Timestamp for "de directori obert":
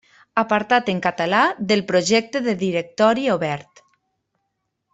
2.47-3.87